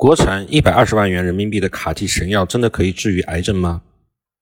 [0.00, 3.82] 国产一百二十万元人民币的卡替神药真的可以治愈癌症吗？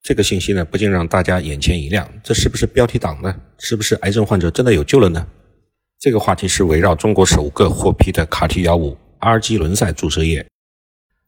[0.01, 2.09] 这个信息呢，不禁让大家眼前一亮。
[2.23, 3.35] 这是不是标题党呢？
[3.57, 5.27] 是不是癌症患者真的有救了呢？
[5.99, 10.47] 这个话题是围绕中国首个获批的卡替药物阿尔基伦赛注射液，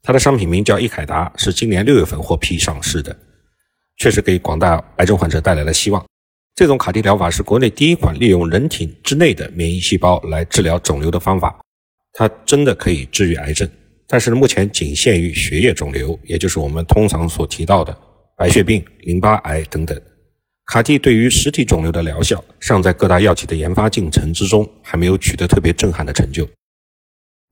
[0.01, 3.13] 它的商品名叫易凯达，是今年六月份获批上市的，
[3.97, 6.01] 确实给广大癌症患者带来了希望。
[6.55, 11.59] 这种卡替疗法是国内第一款利用人体之内的免疫细胞来治疗肿瘤的方法，
[12.13, 13.69] 它真的可以治愈癌症。
[14.11, 17.97] 但是目前仅限于血液肿瘤，也就是我们通常所提到的
[18.35, 19.97] 白血病、淋巴癌等等。
[20.65, 26.45] 卡替对于实体肿瘤的疗效尚在各大药企的研发进程之中，还没有取得特别震撼的成就。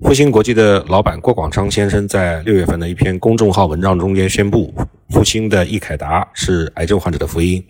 [0.04, 4.74] 复星国际的老板郭广昌先生在六月份的一篇公众号文章中间宣布，
[5.12, 7.64] 复星的易凯达是癌症患者的福音。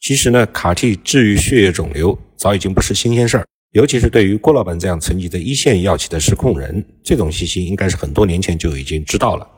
[0.00, 3.46] 其实呢，卡替治愈血液肿瘤早已经不是新鲜事儿。
[3.72, 9.48] 尤其是对于郭老板这样层级的一线药企的实控人，这种信息应该是很多年前就已经知道了。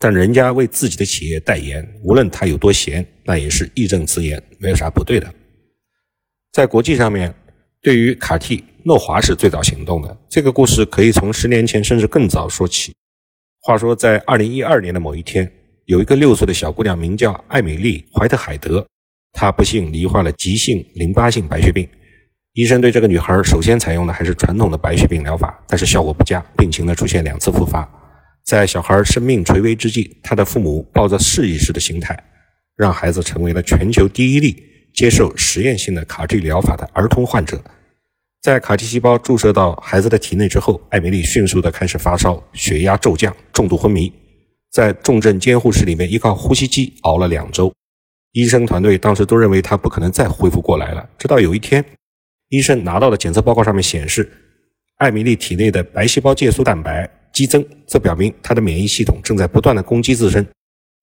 [0.00, 5.32] 但人家为自己的企业代言，无论他有多闲，那也是义正辞严，没有啥不对的。
[6.50, 7.32] 在国际上面，
[7.80, 10.16] 对于卡替，诺华是最早行动的。
[10.28, 12.92] 这个故事可以从十年前甚至更早说起。
[13.60, 15.48] 话说，在二零一二年的某一天，
[15.84, 18.84] 有一个六岁的小姑娘，名叫艾米丽·怀特海德，
[19.32, 21.88] 她不幸罹患了急性淋巴性白血病。
[22.54, 27.88] 医生对这个女孩首先采用的还是传统的白血病疗法，但是效果不佳，病情呢出现两次复发。
[28.44, 32.14] 在小孩生命垂危之际，他的父母抱着试一试的心态，
[32.76, 37.58] 让孩子成为了全球第一例接受实验性的卡替疗法的儿童患者。
[38.42, 44.12] 在卡替细胞注射到孩子的体内之后，艾米丽迅速的开始发烧，血压骤降，重度昏迷，
[44.70, 47.72] 在重症监护室里面依靠呼吸机熬了两周。
[48.32, 51.82] 医生团队当时都认为她不可能再恢复过来了，直到有一天。
[52.52, 54.30] 医生拿到的检测报告上面显示，
[54.98, 60.46] 艾米丽体内的白细胞介素蛋白激增，这表明她的免疫系统正在不断的攻击自身。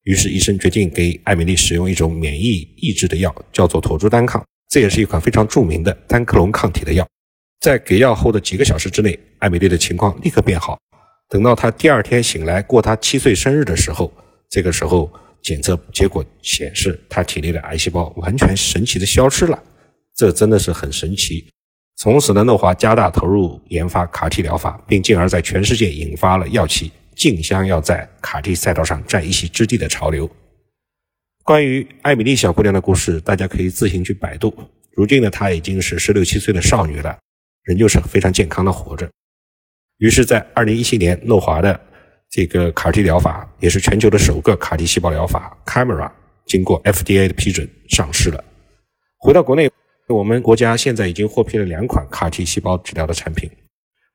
[0.04, 7.04] 于是医生决定给艾米丽使用一种免疫抑制的药，叫做妥珠单抗，这也是一款非常著名的单克隆抗体的药。
[7.60, 10.78] 在给药后的几个小时之内，艾米丽的情况立刻变好。
[11.30, 14.14] 等到她第二天醒来过她七岁生日的时候，
[14.52, 15.12] 这个时候
[15.42, 19.64] 检测结果显示，她体内的癌细胞完全神奇的消失了。
[20.20, 21.48] 这真的是很神奇。
[21.96, 30.30] 从此呢，诺华加大投入研发卡替疗法，并进而在全世界引发了药企竞相要在卡替赛道上占一席之地的潮流。
[31.46, 34.54] 关于艾米丽小姑娘的故事，大家可以自行去百度。
[34.92, 37.18] 如今呢，她已经是十六七岁的少女了，
[37.64, 39.10] 仍旧是非常健康的活着。
[40.00, 41.80] 于是，在二零一七年，诺华的
[42.30, 46.12] 这个卡替疗法，也是全球的首个卡替细胞疗法 Camera，
[46.46, 48.44] 经过 FDA 的批准上市了。
[49.20, 49.72] 回到国内。
[50.14, 53.50] 我们国家现在已经获批了两款 CAR-T 细胞治疗的产品，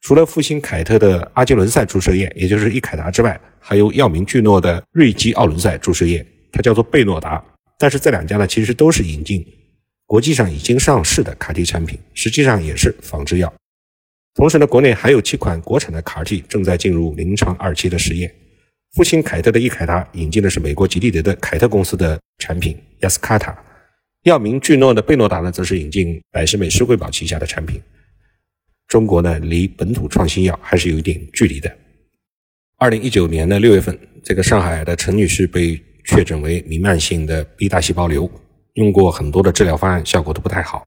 [0.00, 7.42] 除了复星凯特的阿基伦赛注射液，也就是易凯达之外，还有药明巨诺的瑞基奥伦赛注射液，它叫做贝诺达。
[7.78, 9.44] 但是这两家呢，其实都是引进
[10.04, 13.52] 国际上已经上市的 CAR-T 产品，实际上也是仿制药。
[14.34, 18.34] 同时呢，国内还有七款国产的 CAR-T 正在进入临床二期的实验。
[18.96, 23.56] 复星凯特的易凯达引进的是美国吉利德的凯特公司的产品雅斯卡塔。
[24.24, 27.78] 药明巨诺的贝诺达呢，则是引进百世美施贵宝旗下的产品。
[28.88, 31.70] 中国呢，离本土创新药还是有一点距离的。
[32.78, 38.30] 二零一九年的六月份，这个上海的陈女士被确诊为弥漫性的 B 大细胞瘤，
[38.74, 40.86] 用过很多的治疗方案，效果都不太好。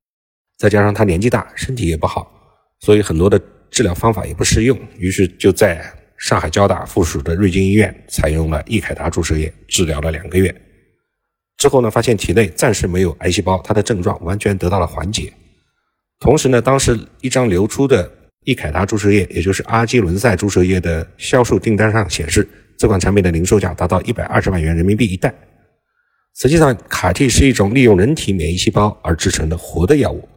[0.58, 2.31] 再加上她年纪大，身体也不好，
[2.80, 4.75] 所以很多的治疗方法也不适用。
[4.98, 5.80] 于是就在
[6.18, 10.64] 上海交大附属的瑞金医院采用了易凯达注射液，治疗了两个月。
[11.57, 15.34] 之后呢，发现体内暂时没有癌细胞，他的症状完全得到了缓解。
[16.19, 18.09] 同时呢，当时一张流出的
[18.45, 22.47] 易凯达注射液，也就是阿基伦赛注射液的销售订单上显示，
[22.78, 25.34] 这款产品的零售价达到一百二十万元人民币一袋。
[26.35, 30.29] 实际上，卡替是一种利用人体免疫细胞而制成的活的药物，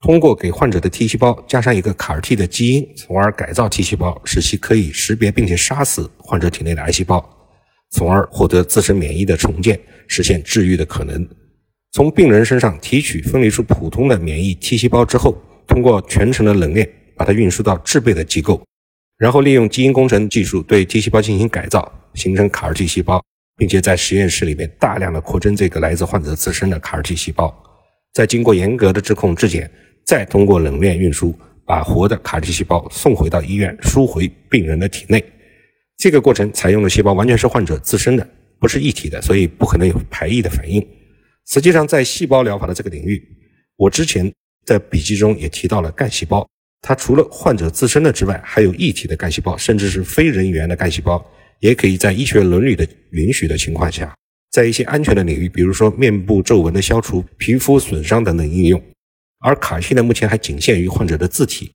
[0.00, 7.24] 通过给患者的 T 细胞加上一个卡 T 的基因，从而改造 T 细胞，使其可以识别并且杀死患者体内的癌细胞。
[7.94, 11.24] 从而获得自身免疫的重建，实现治愈的可能。
[11.92, 18.60] 从病人身上提取分离出普通的免疫 T 细胞之后，通过全程的冷链把它运输到制备的机构，
[19.16, 23.22] 然后利用基因工程技术对 T 细胞进行改造，形成卡尔 T 细胞，
[23.56, 27.56] 并且在实验室里面大量的扩增这个来自患者自身的卡尔 T 细胞，
[28.12, 29.70] 再经过严格的质控质检，
[30.04, 31.32] 再通过冷链运输，
[31.64, 35.24] 把活的卡尔 T 细胞送回到医院，输回病人的体内。
[36.04, 38.28] 这个过程采用的细胞完全是患者自身的，
[38.58, 40.86] 不是一体的，所以不可能有排异的反应。
[41.46, 43.26] 实际上，在细胞疗法的这个领域，
[43.76, 44.30] 我之前
[44.66, 46.46] 在笔记中也提到了干细胞，
[46.82, 51.24] 它除了患者自身的之外，还有异体的干细胞，甚至是非人源的干细胞，
[51.60, 54.14] 也可以在医学伦理的允许的情况下，
[54.50, 58.78] 在一些安全的领域，比如说面部皱纹的消除、皮肤损伤等等应用。
[59.40, 61.72] 而卡西呢，目前还仅限于患者的自体，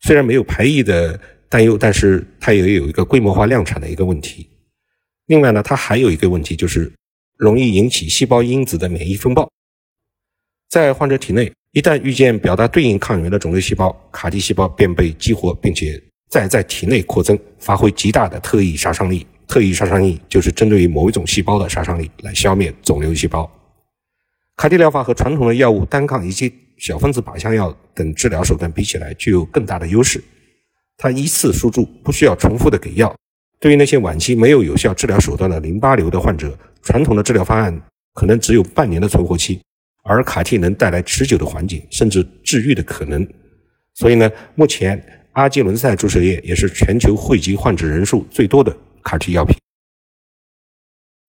[0.00, 4.48] 虽然没有排异的担忧，但是它也有一个规模化量产的一个问题。
[5.26, 6.92] 另外呢，它还有一个问题，就是
[7.36, 9.50] 容易引起细胞因子的免疫风暴。
[10.68, 19.26] 在患者体内，一旦遇见表达对应抗原的肿瘤细胞，卡蒂细胞便被激活，并且再在体内扩增，发挥极大的特异杀伤力。
[19.46, 23.48] 特异杀伤力就是针对于某一种细胞的杀伤力，来消灭肿瘤细胞。
[24.56, 30.22] 卡蒂疗法和传统的药物单抗以及小分子靶向药等治疗手段比起来，具有更大的优势。
[30.96, 33.14] 它一次输注，不需要重复的给药。
[33.60, 37.80] 对于那些晚期没有有效治疗手段的淋巴瘤的患者，传统的治疗方案
[38.12, 39.60] 可能只有半年的存活期。
[40.06, 43.26] 而卡替能带来持久的缓解，甚至治愈的可能。
[43.94, 45.02] 所以呢，目前
[45.32, 49.56] 阿基伦赛注射液也是全球汇集患者人数最多的卡替药品。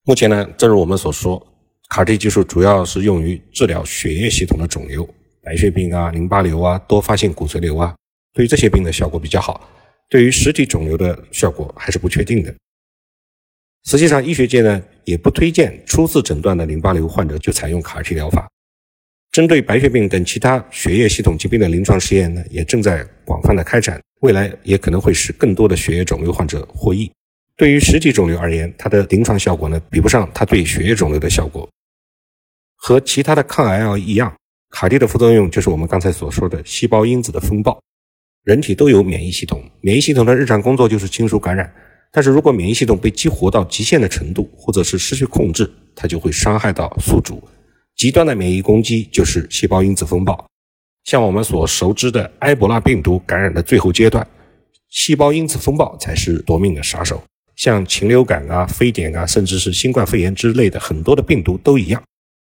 [0.03, 1.41] 目前呢，正如我们所说，
[1.87, 5.07] 卡替技术主要是用于治疗血液系统的肿瘤，
[5.41, 7.95] 白血病啊、淋巴瘤啊、多发性骨髓瘤啊，
[8.35, 9.67] 对于这些病的效果比较好。
[10.07, 12.53] 对于实体肿瘤的效果还是不确定的。
[13.85, 18.47] 实际上，医学界呢也不推荐初次诊断的淋巴瘤患者就采用卡替疗法。
[19.31, 27.11] 针对白血病等其他血液系统疾病的临床试验呢，也正在广泛的开展，未来也可能会使更多的血液肿瘤患者获益。
[27.57, 31.67] 对于实体肿瘤而言，它的临床效果呢，比不上它对血液肿瘤的效果。
[32.75, 34.35] 和其他的抗癌药一样，
[34.69, 37.81] 卡蒂的副作用就是我们刚才所说的细胞因子的风暴。
[38.45, 41.73] 人体都有免疫系统，免疫系统的日常工作就是清除感染，
[42.11, 47.43] 但是如果免疫系统被激活到极限的程度，或者是失去控制，它就会伤害到宿主。
[47.95, 50.45] 极端的免疫攻击就是细胞因子风暴，
[51.05, 54.27] 像我们所熟知的埃博拉病毒感染的最后阶段，
[54.89, 57.23] 细胞因子风暴才是夺命的杀手。
[57.55, 62.03] 像禽流感啊、非典啊，甚至是新冠肺炎之类的很多的病毒都一样，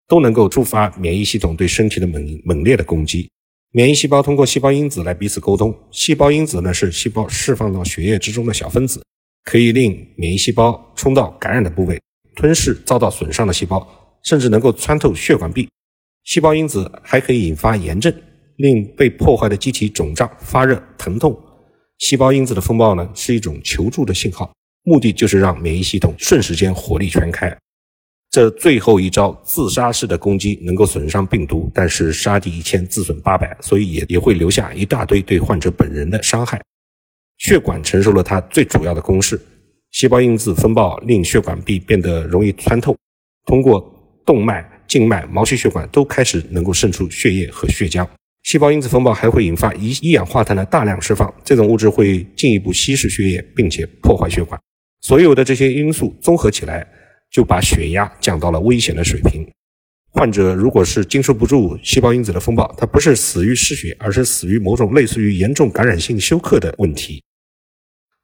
[0.06, 3.31] 都能够触发免疫系统对身体的猛猛烈的攻击。
[3.72, 9.02] 免疫细胞通过细胞因子来彼此沟通，细胞因子呢是细胞释放到血液之中的小分子，
[9.44, 12.00] 可以令免疫细胞冲到感染的部位，
[12.34, 13.86] 吞噬遭到损伤的细胞。
[14.22, 15.68] 甚至能够穿透血管壁，
[16.24, 18.12] 细胞因子还可以引发炎症，
[18.56, 21.40] 令被破坏的机体肿胀、发热、疼痛。
[21.98, 24.52] 细胞因子的风暴呢，是一种求助的信号，
[24.82, 27.56] 目的就是让免疫系统瞬时间火力全开。
[28.37, 36.61] 这最后一招自杀式的攻击能够损伤病毒，但是杀敌一千自损八百，所以也也会留下一大堆对患者本人的伤害。
[37.38, 39.41] 血管承受了它最主要的攻势，
[39.93, 42.94] 细胞因子风暴令血管壁变得容易穿透，
[43.47, 43.91] 通过。
[44.27, 48.05] 动脉、静脉、毛细血管都开始能够渗出血液和血浆。
[48.43, 54.61] 细胞因子风暴还会引发一一氧化碳的大量释放，这种物质会进一步稀释血液，并且破坏血管。
[55.00, 56.85] 所有的这些因素综合起来，
[57.31, 59.46] 就把血压降到了危险的水平。
[60.12, 67.23] 患者如果是经受不住细胞因子的风暴，他不是死于失血，而是死于某种类似于严重感染性休克的问题。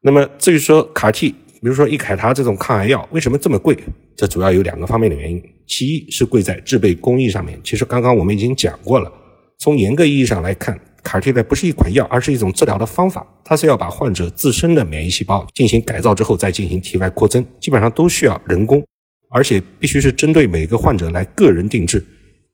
[0.00, 3.78] 那么至于说卡替，比如说伊凯他这种抗癌药为什么这么贵？
[4.16, 5.43] 这主要有两个方面的原因。
[5.66, 7.58] 其一是贵在制备工艺上面。
[7.62, 9.10] 其实刚刚我们已经讲过了。
[9.58, 13.26] 从严格意义上来看，卡替呢不是一款药，而是一种治疗的方法。
[13.44, 18.85] 它是要把患者自身的免疫细胞进行改造之后再进行体外扩增，基本上都需要人工，
[19.32, 22.04] 而且必须是针对每个患者来个人定制。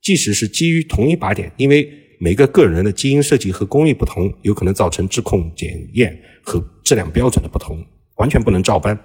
[0.01, 7.85] 即使是基于同一靶点，因为每个个人的基因设计和工艺不同，有可能造成质控检验和质量标准的不同。
[8.19, 8.99] 完全不能照搬，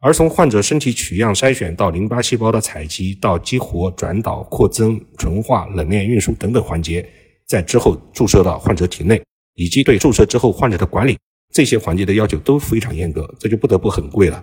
[0.00, 7.06] 而从患者身体取样筛选到淋巴细胞的采集，到激活、转导、扩增、纯化、冷链、运输等等环节，
[7.46, 9.22] 在之后注射到患者体内，
[9.54, 11.18] 以及对注射之后患者的管理，
[11.52, 14.42] 这些环节的要求都非常严格，这就不得不很贵了。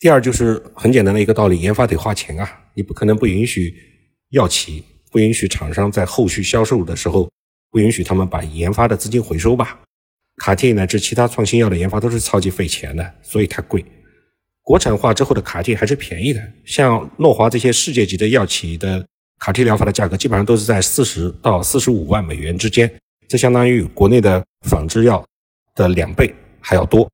[0.00, 3.74] 第二就是很简单的一个道理，研发得花钱啊，你不可能不允许
[4.30, 7.28] 药企，不允许厂商在后续销售的时候，
[7.70, 9.80] 不允许他们把研发的资金回收吧。
[10.36, 13.84] 卡替乃至其他创新药的研发都是超级费钱的，所以它贵。
[14.62, 19.04] 国产化之后的卡替还是便宜的，像诺华这些世界级的药企的
[19.40, 22.88] 卡替疗法的价格基本上都是在四十到四十五万美元之间，
[23.26, 25.26] 这相当于国内的仿制药
[25.74, 27.10] 的两倍还要多。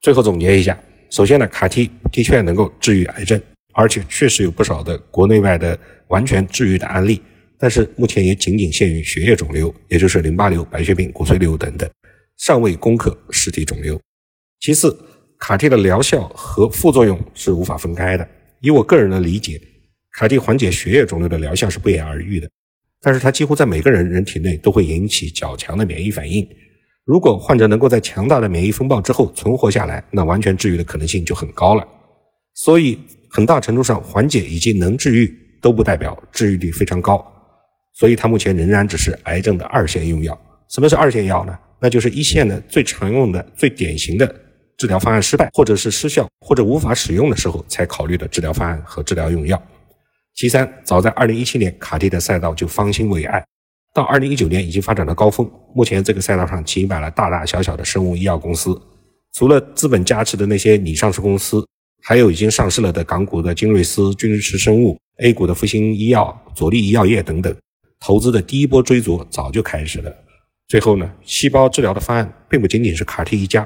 [0.00, 0.76] 最后总结一下，
[1.14, 3.40] 首先呢，卡替的确能够治愈癌症，
[3.72, 5.78] 而且确实有不少的国内外的
[6.08, 7.22] 完全治愈的案例，
[7.56, 11.88] 但是目前也仅仅限于血液肿瘤，也就是淋巴瘤、白血病、骨髓瘤等等。
[12.38, 13.96] 尚未攻克实体肿瘤。
[14.58, 14.98] 其次，
[15.38, 18.28] 卡替的疗效和副作用是无法分开的。
[18.60, 19.60] 以我个人的理解，
[20.14, 22.50] 卡替缓解血液肿瘤的疗效是不言而喻的，
[23.00, 26.44] 但是它几乎在每个人人体内都会引起较强的免疫反应。
[27.04, 31.86] 如果患者能够在强大的免疫风暴之后存活下来，那完全治愈的可能性就很高了。
[32.54, 35.30] 所以，很大程度上缓解以及能治愈
[35.60, 37.24] 都不代表治愈率非常高。
[37.92, 40.38] 所以，它目前仍然只是癌症的二线用药。
[40.70, 41.58] 什么是二线药呢？
[41.78, 44.34] 那就是一线的最常用的、最典型的
[44.78, 49.62] 治疗方案失败，或者是失效，或者无法使用的时候才考虑的治疗方案和治疗用药。
[50.34, 53.44] 其三，早在2017年，卡蒂的赛道就方兴未艾。
[53.94, 58.76] 到二零一九年已经发展到高峰，目前这个赛道上起码了大大小小的生物医药公司，
[59.32, 61.64] 除了资本加持的那些拟上市公司，
[62.02, 67.54] 还有已经上市了的港股的金瑞斯、君实生物、A 股的复星医药、佐利医药业等等，
[68.00, 70.12] 投资的第一波追逐早就开始了。
[70.66, 73.64] 最后呢，细胞治疗的方案并不仅仅是卡 T 一家，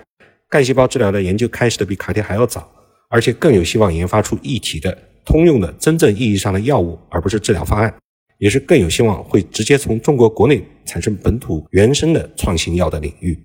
[0.50, 2.70] 干细胞治疗的研究开始的比卡 T 还要早，
[3.08, 7.94] 而且更有希望研发出一体的通用的真正意义上的药物，而不是治疗方案。
[8.38, 13.38] 也是更有希望会直接从中国国内产生本土原生的创新药的领域。